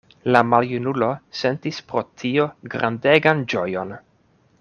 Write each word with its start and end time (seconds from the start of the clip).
La 0.35 0.39
maljunulo 0.51 1.09
sentis 1.41 1.81
pro 1.91 2.03
tio 2.21 2.47
grandegan 2.77 3.45
ĝojon. 3.55 3.93